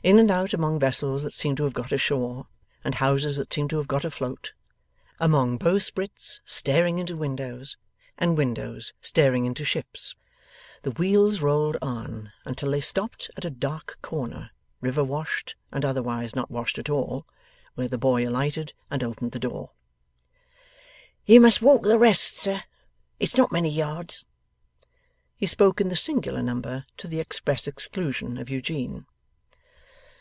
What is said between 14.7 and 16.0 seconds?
river washed and